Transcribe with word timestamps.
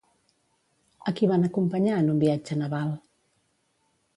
A 1.11 1.13
qui 1.19 1.29
van 1.31 1.45
acompanyar 1.49 1.99
en 2.05 2.09
un 2.17 2.25
viatge 2.25 2.59
naval? 2.63 2.91